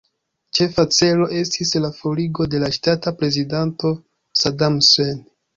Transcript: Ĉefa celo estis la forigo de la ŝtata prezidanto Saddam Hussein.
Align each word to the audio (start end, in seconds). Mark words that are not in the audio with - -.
Ĉefa 0.59 0.85
celo 0.99 1.27
estis 1.41 1.73
la 1.83 1.91
forigo 1.99 2.49
de 2.55 2.63
la 2.65 2.71
ŝtata 2.79 3.15
prezidanto 3.21 3.93
Saddam 4.45 4.83
Hussein. 4.83 5.23